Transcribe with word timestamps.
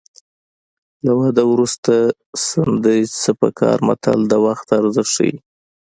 له 1.05 1.11
واده 1.19 1.43
نه 1.45 1.49
وروسته 1.51 1.93
سندرې 2.47 3.01
څه 3.21 3.31
په 3.39 3.47
کار 3.59 3.77
متل 3.87 4.19
د 4.27 4.33
وخت 4.45 4.67
ارزښت 4.79 5.11
ښيي 5.15 5.35